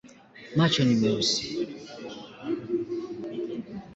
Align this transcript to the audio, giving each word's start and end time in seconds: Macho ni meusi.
Macho 0.57 0.81
ni 0.85 0.95
meusi. 1.01 1.43